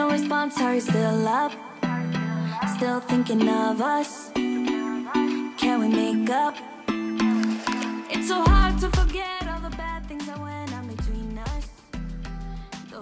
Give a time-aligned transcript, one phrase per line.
[0.00, 1.52] no response, are you still up?
[2.74, 4.32] Still thinking of us?
[5.58, 6.54] Can we make up?
[8.08, 11.68] It's so hard to forget all the bad things that went on between us.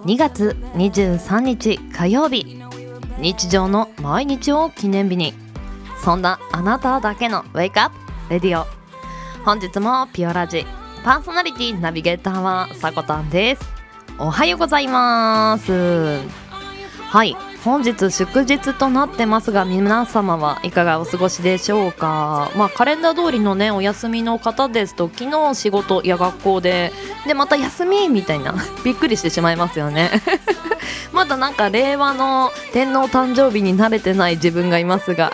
[0.03, 2.61] 2月23日火曜日
[3.17, 5.33] 日常の毎日を記念日に
[6.03, 7.95] そんなあなただけのウェイクアップ
[8.29, 8.65] レディオ
[9.45, 10.65] 本日もピオラジ
[11.05, 13.61] パーソナリティナビゲーターはさこたんです
[14.17, 16.48] おはようございます
[17.09, 17.35] はい。
[17.65, 22.51] 本日祝日となってますが皆様はいかがお過ごしでしょうか？
[22.55, 26.93] まあカレンダー通りのねお休みの方ですと昨日仕事や学校で
[27.27, 28.53] でまた休みみたいな
[28.85, 30.11] びっくりしてしまいますよね。
[31.11, 35.33] まだなんか令和の天皇誕生日に慣れてない自分がいますが。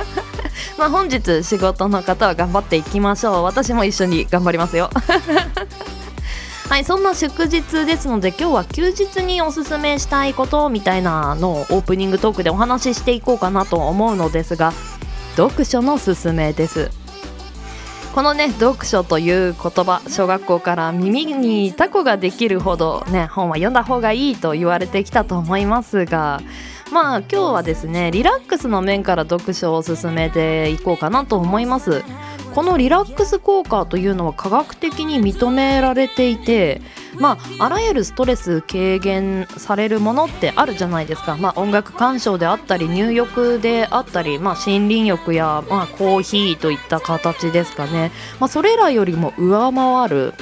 [0.78, 3.42] まあ本日仕事の方は頑張っていきましょう。
[3.44, 4.90] 私も一緒に頑張りますよ。
[6.68, 14.72] はいそんな祝日ですので今日は休日におすすめしたいことみたいなのをオープニングトークでお話ししていこうかなと思うのですが
[15.34, 16.90] 読書のすすめです。
[18.14, 26.40] このね読書という言葉小学校から耳にタコができるほどね本は読んだ方がいいと言われてきたと思いますが
[26.90, 32.02] まあ今日はですねリラックスの面から読書を進めていこうかなと思います。
[32.58, 36.82] このリラックス効果というのは科学的に認められていて
[37.20, 50.34] まああらゆるストレス軽減されるものってあるじゃないですか、まあ、音楽鑑賞であったり入浴であったり、まあ、森林浴や、まあ、コーヒーといった形ですかね、まあ、それらよりも上回る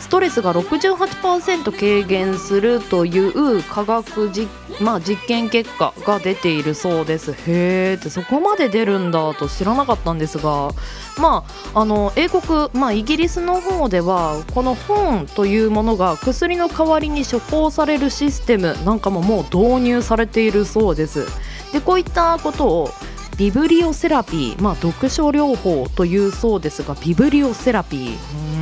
[0.00, 4.48] ストレスが68%軽減するという科学実,、
[4.82, 7.32] まあ、実験結果が出ているそうです。
[7.46, 10.70] へーってそこまで出るんだと知らなかったんですが
[11.18, 11.44] ま
[11.74, 21.26] ああの英国、まあ、イギリスの方ではこの本というものが薬の代わりに処方されるシステムなんかももう導入されているそうです。
[21.72, 22.90] でこういったことを
[23.38, 28.14] ビブリオセラピー、まあ、読書療法というそうですがビブリオセラピー。
[28.14, 28.58] うー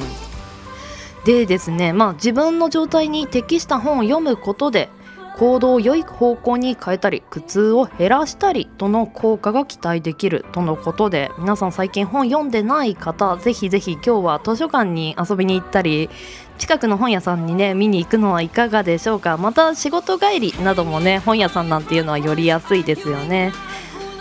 [1.24, 4.88] でですね、まあ、自分の状態に適した本を読むことで
[5.36, 16.10] 行動を良い方向に変えたり苦痛を減らしたりとの効果が期待できるとのことで皆さん最近本読んでない方ぜひぜひ今日は図書館に遊びに行ったり
[16.58, 19.38] 近くの本屋さんにね見に行くのはいかがでしょうか。
[19.38, 23.52] また仕事帰りなどもね本屋さんなんていうのは寄りやすいですよね。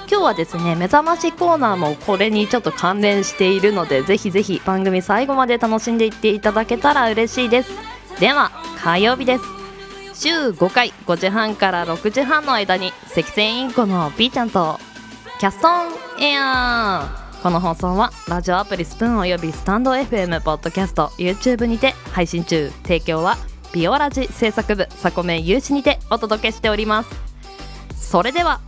[0.09, 7.71] 今日はですね目覚ましコーナーもこれにちょっと関連しているのでぜひぜひ番組最後まで楽しんでいっていただけたら嬉しいです。
[8.21, 9.58] では火曜日です。
[10.19, 14.77] 週5回5時半から6時半の間に赤線インコの P ちゃんと
[15.39, 17.41] キャストンエアー。
[17.41, 23.37] この放送はラジオアプリスプーンおよびスタンド FM ポッドキャスト YouTube にて配信中提供は
[23.71, 27.09] ビオラジ制作部サコメン有志にてお届けしております。
[27.95, 28.59] それでは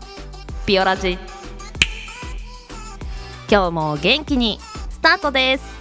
[0.66, 1.18] ビオラジ。
[3.50, 4.58] 今日も元気に
[4.90, 5.81] スタートです。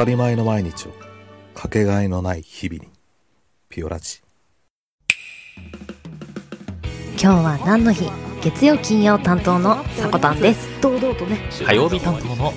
[0.00, 0.92] たり前の毎日を
[1.52, 2.90] かけがえのない日々に
[3.68, 4.22] ピオラジ。
[7.22, 8.10] 今日は何の日？
[8.42, 10.80] 月曜金曜担当のさこたんです。
[10.80, 11.38] 堂々とね。
[11.66, 12.54] 火曜日担当の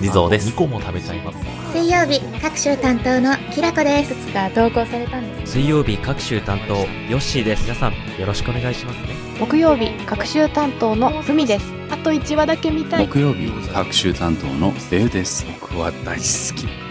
[0.00, 0.48] リゾーです。
[0.48, 1.38] 2個も食べちゃいます。
[1.74, 4.14] 水曜日各週担当のきらこです。
[4.14, 5.52] いくつか投稿されたんです。
[5.52, 6.86] 水曜日各週担当ヨ
[7.18, 7.64] ッシーです。
[7.64, 9.08] 皆さんよろしくお願いしますね。
[9.38, 11.66] 木曜日各週担当のふみです。
[11.90, 13.06] あと1話だけ見たい。
[13.06, 15.44] 木曜日各週担当のデウです。
[15.60, 16.85] 僕は大好き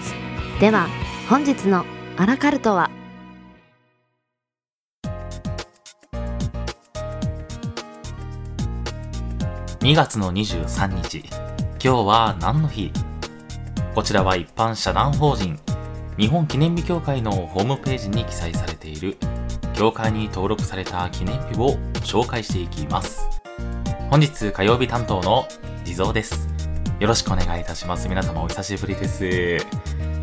[0.60, 0.88] では
[1.30, 1.86] 本日の
[2.16, 2.90] アラカルトは
[9.82, 11.26] ？2月の23日。
[11.84, 12.94] 今日は何の日？
[13.94, 15.60] こちらは一般社団法人
[16.18, 19.18] 日本記念日協会のホームページに記載されている
[19.74, 23.28] 協会に登録された記念日を紹介していきます。
[24.10, 25.50] 本日火曜日担当の
[25.84, 26.48] 地蔵です。
[27.02, 28.08] よろしくお願いいたします。
[28.08, 29.58] 皆様お久しぶりです。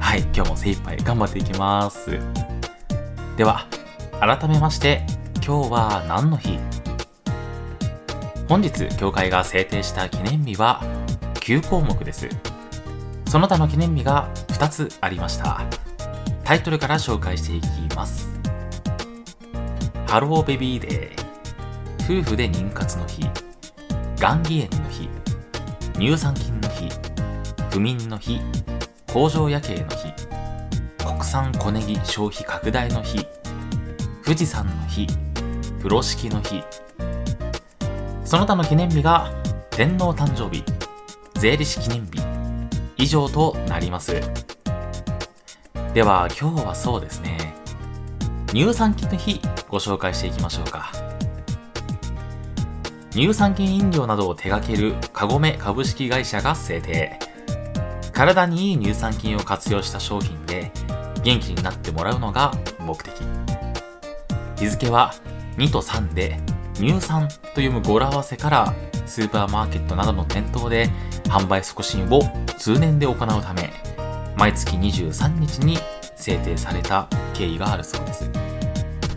[0.02, 2.18] はい、今日も精一杯頑張っていきます。
[3.38, 3.66] では、
[4.20, 5.06] 改めまして、
[5.36, 6.58] 今日は何の日？
[8.46, 10.82] 本日、協会が制定した記念日は
[11.36, 12.28] 9項目です。
[13.26, 15.62] その他の記念日が2つありました。
[16.44, 18.28] タイトルから紹介していきます。
[20.06, 23.22] ハローベビーデー夫婦で妊活の日。
[24.18, 25.08] が義炎の日。
[25.94, 26.90] 乳酸菌の日。
[27.70, 28.42] 不眠の日。
[29.12, 30.14] 工場夜景の日
[31.04, 33.26] 国産小ネギ消費拡大の日
[34.24, 35.06] 富士山の日
[35.76, 36.62] 風呂敷の日。
[38.24, 39.30] その他の記念日が
[39.70, 40.64] 天皇誕生日
[41.34, 42.22] 税理士記念日
[42.96, 44.18] 以上となります。
[45.92, 47.52] では今日はそうですね。
[48.46, 50.90] 乳酸菌の日ご紹介していきましょうか。
[53.10, 57.18] 乳酸菌飲料などを手掛けるカゴメ株式会社が制定。
[58.12, 60.70] 体にいい乳酸菌を活用した商品で
[61.22, 63.12] 元気になってもらうのが目的。
[64.56, 65.12] 日付は
[65.56, 66.40] 2と3で
[66.74, 68.74] 乳酸と読む語呂合わせから
[69.06, 70.88] スーパーマーケットなどの店頭で
[71.24, 72.22] 販売促進を
[72.58, 73.72] 通年で行うため
[74.36, 75.78] 毎月23日に
[76.16, 78.30] 制定された経緯があるそうです。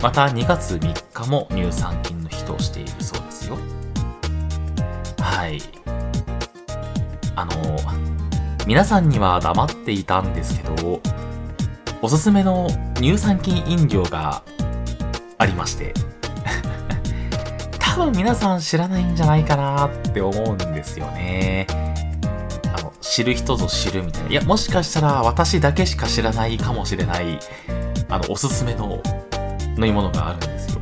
[0.02, 3.56] また2月3日も乳酸菌の日としているそうですよ。
[5.18, 5.60] はい。
[7.34, 7.52] あの
[8.66, 11.00] 皆さんには黙っていたんですけど
[12.02, 12.66] おすすめの
[12.96, 14.42] 乳酸菌飲料が
[15.38, 15.94] ありまして
[17.78, 21.66] 多分皆さん知らないんじゃないかなって思うんですよね。
[22.76, 24.28] あの知る人ぞ知るみたいな。
[24.30, 27.38] いやもしかしたら私だけしか知らないかもしれない
[28.08, 29.00] あのおすすめの
[29.76, 30.80] 飲み物があるんですよ。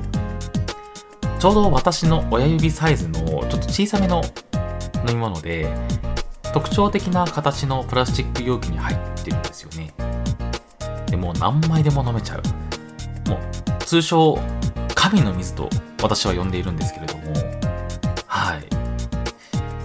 [1.39, 4.23] ちょうど私の親指サイズのちょっと小さめの
[5.07, 5.69] 飲み物で
[6.55, 9.93] 特徴的な形のプラスチック容器に入ってるんですよね。
[11.09, 12.43] でもう何枚でも飲めちゃう。
[13.29, 14.39] もう通称
[14.95, 15.69] 神の水と
[16.01, 17.25] 私は呼んでいるんですけれども。
[18.29, 18.61] はい。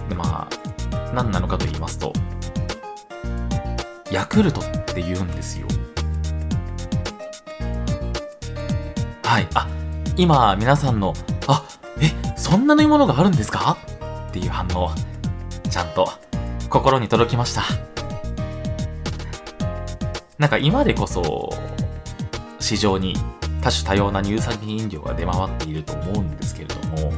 [0.08, 2.12] でまあ何なのかと言いますと
[4.12, 5.66] ヤクルトって言うんですよ。
[9.24, 9.48] はい。
[9.54, 9.66] あ
[10.16, 11.14] 今皆さんの
[11.48, 11.64] あ
[12.00, 13.76] えそんな飲み物があるんですか？
[14.28, 14.92] っていう反応
[15.68, 16.08] ちゃんと
[16.70, 17.64] 心に届きました。
[20.38, 21.50] なんか今でこそ
[22.60, 23.14] 市場に
[23.60, 27.12] 多種多様な乳酸菌飲料が出回っていると思うんですけれども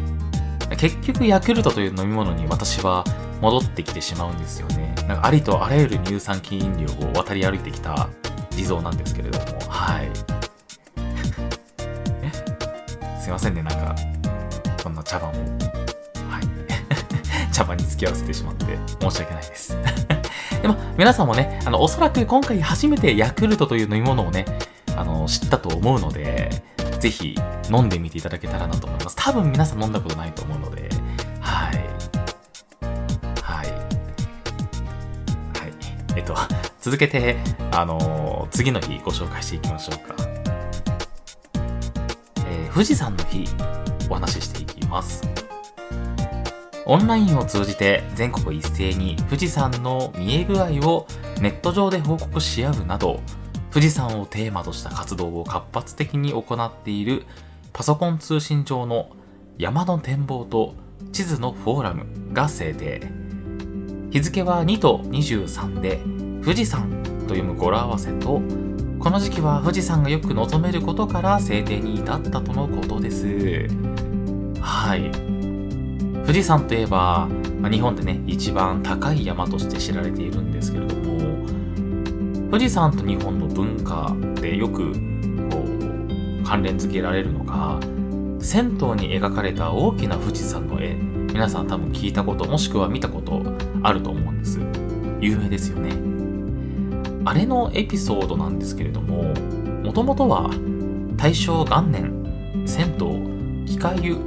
[0.77, 3.05] 結局ヤクルトという飲み物に私は
[3.41, 4.93] 戻ってきてしまうんですよね。
[5.07, 8.09] なんかありとあらゆる乳酸菌飲料を渡り歩いてきた
[8.51, 10.11] 地蔵なんですけれどもはい。
[13.23, 13.95] すいませんねなんか
[14.83, 15.82] こんな茶番を。
[17.53, 19.77] 茶番に付き合わせてしまって申し訳ないです。
[20.63, 24.45] でも皆さんもねあのおそらく今回初めてヤクルトという飲み物をね
[24.97, 26.63] あの知ったと思うので
[27.01, 27.35] ぜひ
[27.71, 29.17] 飲んでみていただけたらなと思います。
[29.17, 30.89] 多分皆さん飲んだことないと思うので
[31.41, 31.77] はい。
[33.43, 33.67] はい。
[33.67, 33.73] はい。
[36.17, 36.35] えっと
[36.81, 37.37] 続けて
[37.71, 40.15] あの次の日ご紹介していきましょうか、
[42.49, 43.45] えー富士山の日
[44.09, 45.42] お話ししていきます。
[46.87, 51.07] オンラインを通じて全国一斉に富士山の見え具合を
[51.41, 53.21] ネット上で報告し合うなど
[53.71, 57.25] 富士山をテーマとした活動を活発的に行っている
[57.73, 59.11] パソコン通信上の
[59.59, 60.75] 山の展望と
[61.13, 63.01] 地図のフォーラムが制定。
[64.11, 66.01] 日付は2と23で
[66.45, 68.43] 富士山と読む語呂合わせと
[68.99, 73.69] この時期は富士山がよく望めることから制定に至ったとのことです。
[74.61, 75.42] はい。
[76.23, 77.29] 富士山といえば、
[77.61, 81.47] まあ日本でね一番高い山として知られているんですけれども
[82.51, 84.99] 富士山と日本の文化でよくこ
[86.41, 87.81] う関連付けられるのが
[88.41, 90.97] 銭湯に描かれた大きな富士山の絵。
[91.33, 93.43] 皆さん多分聞いたこともしくは見たこと
[93.83, 94.61] あると思うんです。
[95.19, 95.91] 有名ですよね。
[97.25, 99.33] あれのエピソードなんですけれども
[99.83, 100.51] もともとは
[101.17, 102.13] 大正元年
[102.67, 102.97] 銭
[103.65, 104.19] 湯機械湯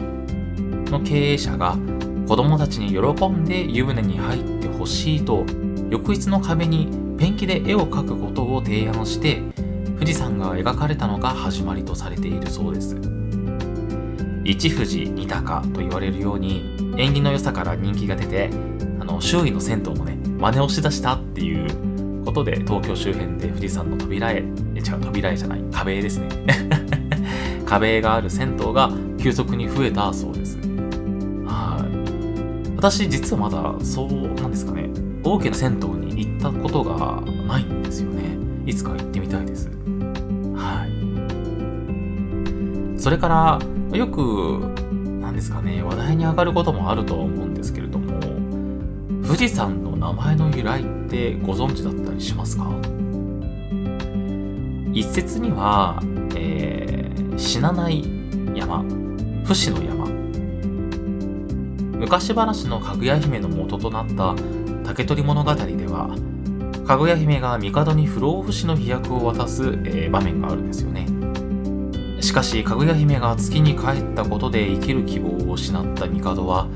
[1.00, 1.78] の経営者が
[2.26, 5.46] 子供たちに喜んで湯船に入ってほしいと
[5.90, 6.88] 浴室の壁に
[7.18, 9.42] ペンキで絵を描くことを提案して
[9.96, 12.96] 富士山が描かれたのが始まりとされているそうです。
[14.46, 16.64] 一富士二鷹と言われるように
[16.98, 18.50] 縁起の良さから人気が出て
[19.00, 24.44] あの周囲の銭湯もね真似をしだしたっていうことで東京周辺で富士山の扉絵
[24.76, 26.30] え違う扉絵じゃない壁絵ですね。
[27.66, 30.65] 壁絵がある銭湯が急速に増えたそうです。
[32.86, 34.92] 私実はまだそうなんですかね。
[35.24, 38.38] 大きな銭湯に行ったことがないんですよね。
[38.68, 39.72] いつか行ってみたいです。
[40.56, 40.86] は
[42.96, 43.00] い。
[43.00, 44.60] それからよく
[45.20, 48.20] なんですかね話題に上がることもあるとは思うんですけれども
[49.26, 52.70] 富士山の名前の由来ってご存知だったりしますか？
[54.94, 56.00] 一説には、
[56.36, 58.04] えー、死なない
[58.54, 58.86] 山
[59.44, 59.95] 不死の山
[62.00, 64.36] 昔話のかぐや姫の元となった
[64.84, 66.16] 竹取物語では
[66.86, 71.08] かぐや姫が帝に不老不死の飛躍を渡す、えー、場面があるんですよね。
[72.22, 76.68] しかしかぐや姫が月に帰ったことで生きる希望を失った帝は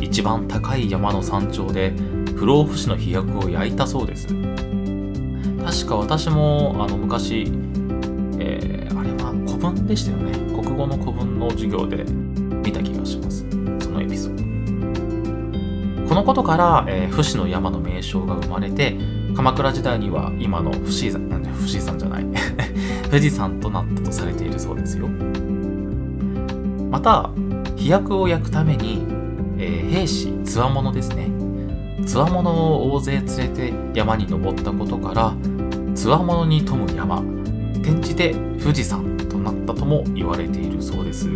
[0.00, 1.92] 一番高い山の山頂で
[2.36, 4.26] 不老不死の飛躍を焼いたそうです。
[4.26, 7.42] 確か私もあの昔、
[8.38, 10.32] えー、あれは古文でしたよね。
[10.54, 12.27] 国語の古文の授業で。
[16.18, 18.96] のことから、えー、不死の山の名称が生まれて
[19.36, 22.26] 鎌倉時代には今の不死山不死山じゃない。
[23.10, 25.08] 富士山となったとされているそうですよ。
[26.90, 27.30] また
[27.76, 29.04] 飛躍を焼くために、
[29.58, 31.30] えー、兵士つわものですね。
[32.04, 35.34] つわものを大勢連れて山に登ったことから
[35.94, 37.22] つわものに富む山
[37.82, 41.28] 転じて富士山となったとも言われているそうです。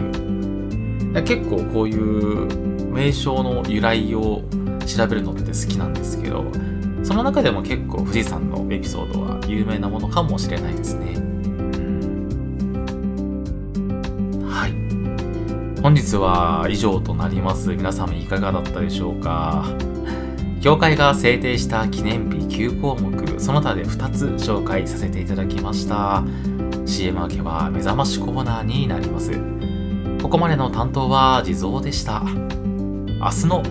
[1.25, 2.49] 結構こういう
[2.91, 4.43] 名称の由来を
[4.85, 6.45] 調べるのって好きなんですけど
[7.03, 11.15] その中でも結構富士山のエピソードは有名なものかもしれないですね。
[14.47, 14.73] はい。
[15.83, 17.71] 本日は以上となります。
[17.71, 19.67] 皆様いかがだったでしょうか？
[20.61, 22.37] 協会が制定した記念日
[22.69, 26.23] 9項目その他で2つ紹介させていただきました。
[26.87, 29.33] CM 明けは目覚ましコーナーになります。
[30.23, 32.23] ここまでの担当は地蔵でした。
[32.25, 33.63] 明日の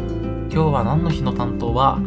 [0.54, 1.98] 今日は何の日の担当は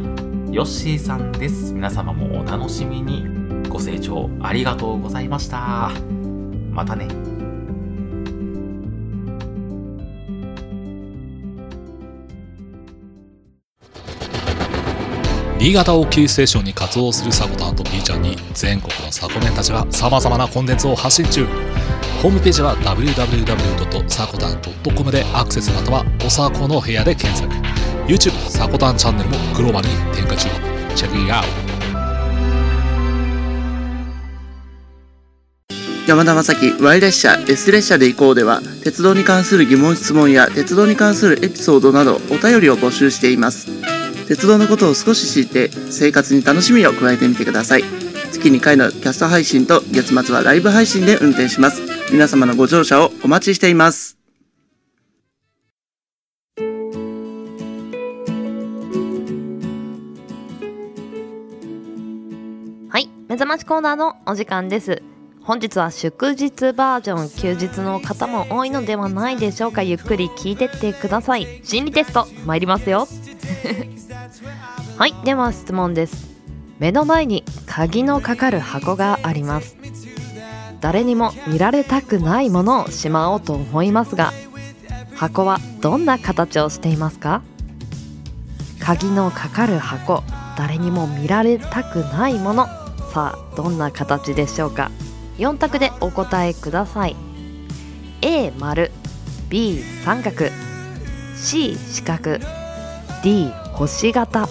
[0.52, 1.72] ヨッシーさんです。
[1.72, 3.24] 皆様もお楽しみに。
[3.70, 5.90] ご清聴ありがとうございました。
[6.70, 7.08] またね。
[15.58, 21.46] 新潟をキーステーションに活動するサコタンと B ちゃんに全国のサコメンたちが様々なコンテンツを発信中。
[22.22, 27.50] ホームページは www.sakotan.com でアクセスまたはおさこの部屋で検索。
[28.06, 30.48] YouTube サコタンチャンネルもグローバルに展開中。
[30.94, 31.44] チェックイアウ
[36.06, 43.68] 山田正樹 Y 列車 S 列車で行こうでは鉄道に関する疑問質問や鉄道に関するエピソードなどお便りを募集しています。
[44.28, 47.84] 鉄道のことを少し知って生活に楽しみを加えてみてください。
[48.32, 51.80] 月2回のキャスト配信と月末はライブ配信で運転します。
[52.12, 54.23] 皆様のご乗車をお待ちしています。
[63.34, 65.02] 目覚ましコーナーのお時間です。
[65.42, 67.56] 本日は祝日バージョン。
[67.56, 69.82] 休日の方も多いのではないでしょうか。
[69.82, 71.60] ゆっくり聞いてってください。
[71.64, 73.08] 心理テスト参りますよ。
[74.96, 76.28] はいでは質問です。
[76.78, 79.76] 目の前に鍵のかかる箱があります。
[80.80, 84.32] 誰にも見られたくないものをしまおうと思いますが
[85.16, 87.42] 箱はどんな形をしていますか？
[88.78, 90.22] 鍵のかかる箱
[90.56, 92.68] 誰にも見られたくないもの。
[93.14, 94.90] さあどんな形でしょうか
[95.38, 97.14] ？4択でお答えください。
[98.22, 98.90] A 丸
[99.48, 100.46] B 三角
[101.36, 102.38] C 四角
[103.22, 104.48] D 星型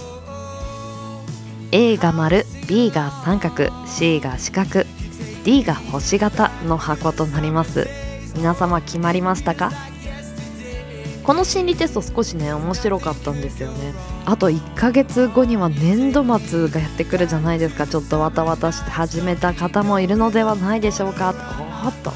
[1.73, 4.85] A が丸 B が三角 C が四角
[5.43, 7.89] D が星型の箱となります。
[8.37, 9.71] 皆様決まりましたか？
[11.23, 13.93] この心理テスト少しね面白かったんですよね。
[14.25, 17.87] あと1ヶ月後には年度末がやってくるじゃないですか。
[17.87, 21.33] ちょっとわたわたして始めた方もいるのではないでしょうか。
[21.85, 22.11] おっと。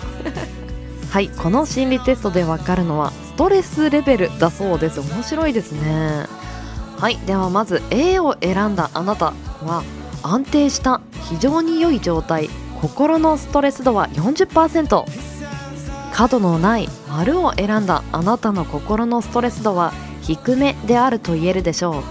[1.10, 5.00] はいこの心理テストでわかるのはストレスレベルだそうです。
[5.00, 6.26] 面白いですね。
[6.98, 9.34] はいではまず A を選んだあなた
[9.64, 9.84] は
[10.24, 11.00] 安定した
[11.30, 12.50] 非常に良い状態
[12.82, 15.06] 心のストレス度は40%
[16.18, 19.94] 角のない丸を選んだあなたの心のストレス度は
[20.24, 22.04] 低めであると言えるでしょう。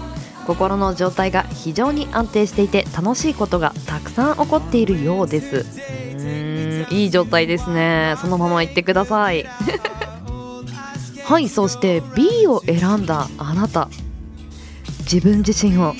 [0.47, 5.57] 心の状態が非常に安定していて楽しいことがたくさん起こっているようです。
[5.57, 8.15] うーんいい状態ですね。
[8.21, 9.45] そのまま言ってください。
[11.25, 13.89] はいそして B を選んだあなた。
[14.99, 15.93] 自分自身を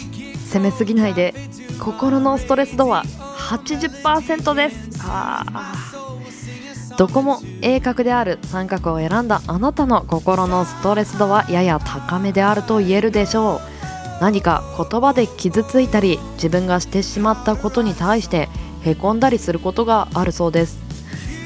[0.45, 1.33] 責めすぎないで
[1.77, 3.03] 心のストレス度は
[3.49, 5.01] 80%です。
[5.03, 5.43] あ
[6.97, 13.61] どこも鋭角である三角を選んだあなたの心のストレス度はやや高めであると言えるでしょう。
[14.19, 18.49] 何か言葉で傷ついたり自分がしてしまったことに対して
[18.83, 20.79] へこんだりすることがあるそうです。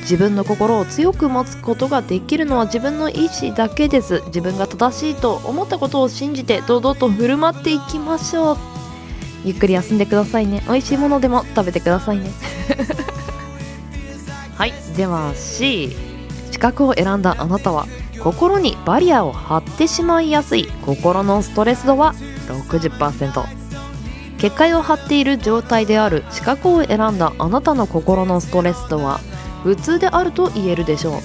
[0.03, 4.23] 自分の心を強く持つことができるのは自分の意志だけです。
[4.27, 8.57] 自分が正しいと思ったことを信じて堂々と振る舞っていきましょう。
[9.43, 10.63] ゆっくり休んでくださいね。
[10.65, 12.31] 美味しいものでも食べてくださいね。
[14.61, 14.73] はい。
[14.95, 15.89] では C
[16.51, 17.87] 資格を選んだあなたは
[18.19, 22.13] 心にバリアを張ってしまいやすい心のストレス度は
[22.69, 23.43] 60%
[24.37, 29.19] 結界を張っている状態である資格を選んだあなたの心のストレス度は
[29.63, 31.13] 普通であると言えるでしょう。
[31.15, 31.21] うん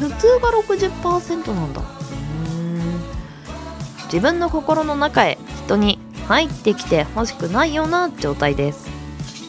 [0.00, 1.82] 普通が60%なんだ。
[4.06, 8.89] 自分の心の中へ人に入ってきてほしくないような状態です。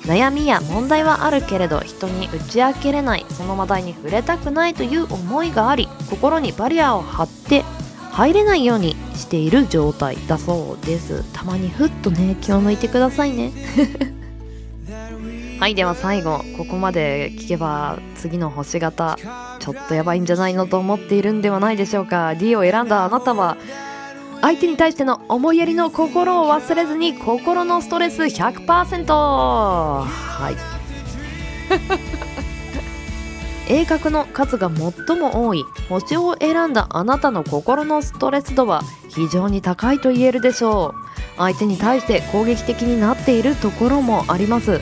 [0.05, 7.63] 悩みや問題はあるけれど人に打ち明けれないその話題に触れたくないという思いがあり心にバリアを張って
[8.11, 11.23] 入れないようにしている状態だそうです。
[11.33, 13.51] たまにふっとね気を抜いてくださいね。
[15.59, 19.17] はいでは最後ここまで聞けば次の星型
[19.59, 22.35] ちょっとやばいんじゃないのと思っているんではないでしょうか。
[22.35, 23.55] D を選んだあなたは
[24.41, 30.55] 相手に対しての思いやりの心を忘れずに心のストレス100%はい。
[33.71, 41.11] 鋭角の数が最も多い星を選んだあなたの心のストレス度は非常に高いと言えるでしょう。
[41.37, 44.81] 相手に対して攻撃的になっているところもあります。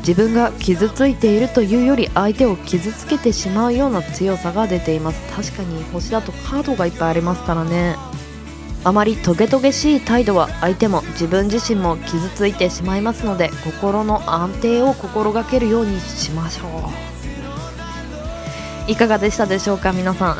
[0.00, 5.20] 自分が傷ついているというより相手を傷つけてしまうような強さが出ています。
[5.34, 7.96] 確かに星だとカードがいっぱいありますからね。
[8.82, 18.90] あまりトゲトゲしい態度は相手も自分自身も傷ついてしまいますので心の安定を心がけるようにしましょう。
[18.90, 20.36] いかがでしたでしょうか皆さん。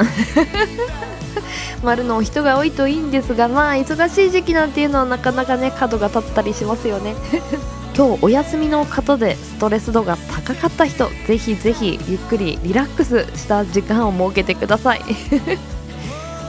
[1.85, 7.14] 丸の人が多いといいんですがまあ忙しい時期なんていうのはなかなかね角が立ったりしますよね。
[7.97, 15.02] 今日お休みの方でストレス度が高かった人ぜひぜひゆっくりリラックスした時間を設けてください。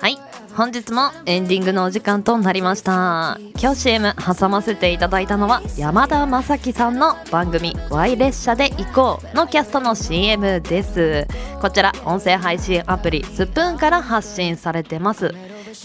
[0.00, 0.16] はい。
[0.56, 3.38] 本日もエンディングのお時間となりました。
[3.60, 11.26] 今日 CM 挟ませていただいたのは山田正樹さんの番組「Y 列車で行こう」のキャストの CM です。
[11.60, 15.34] こちら音声配信アプリスプーンから発信されてます。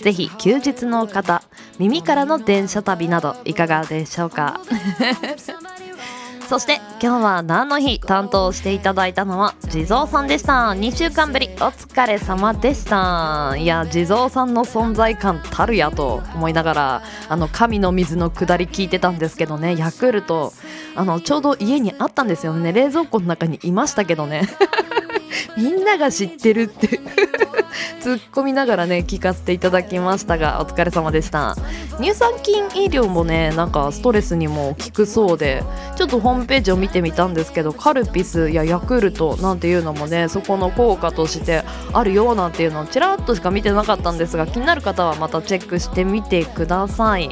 [0.01, 1.43] ぜひ休日の方
[1.79, 4.59] 耳からの電車旅などいかがでしょうか？
[6.49, 10.71] そして今日は何の日担当していただいたのは地蔵さんでした。
[10.71, 13.55] 2週間ぶりお疲れ様でした。
[13.57, 19.75] いや地蔵さんの存在感たるやと思いながらあの神の水の下り聞いてたんですけどね。
[19.77, 20.53] ヤクルト
[20.95, 22.71] あのちょうど家にあったんですよね。
[22.71, 24.47] 冷蔵庫の中にいましたけどね。
[25.57, 26.99] みんなが知ってるって。
[28.03, 31.55] 突っ込みながらね聞かせていただきましたがお疲れ様でした。
[31.99, 35.63] 乳酸菌飲料もねなんかストレスにも効くそうで
[35.95, 47.29] ちょっとホームページを見てみたんですけどカルピスやヤクルトなんていうのもねそこの効果としてあるよなんていうのをちらっとしか見てなかったんですが気になる方はまたチェックしてみてください。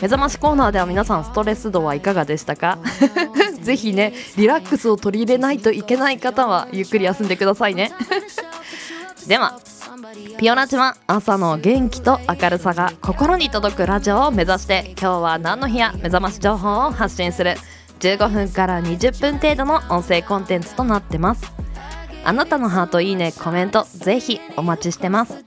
[0.00, 2.78] 目覚ましコーナーでは皆さんストレス度はいかがでしたか？
[3.62, 7.92] ぜひねリラックスを取り入れないといけない方はゆっくり休んでくださいね。
[9.26, 9.58] では
[10.38, 17.54] ピオラジは朝の元気と明るさが心に届くラジオを目指して今日は何の日や目覚まし情報を発信する。
[18.00, 21.52] 15分から20分程度の音声コンテンツとなってます。
[22.24, 25.44] あなたのハートいいねコメントぜひお待ちしてます。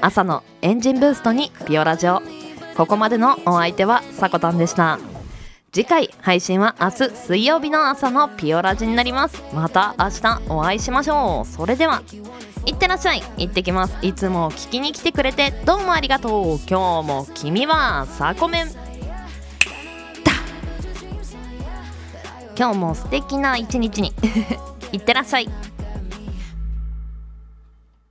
[0.00, 2.22] 朝のエンジンブーストにピオラジオ。
[2.76, 4.98] ここまでのお相手はさこたんでした。
[5.72, 9.42] 次回配信は明日水曜日の朝のピオラジになります。
[9.52, 11.48] また明日お会いしましょう。
[11.48, 12.02] それでは。
[12.66, 13.22] いってらっしゃい。
[13.36, 13.96] 行ってきます。
[14.02, 16.58] いつも聞きに来てくれてどうもありがとう。
[16.68, 18.66] 今日も君はサコメン。
[18.68, 18.72] だ。
[22.56, 24.14] 今日も素敵な一日に。
[24.92, 25.73] いってらっしゃい。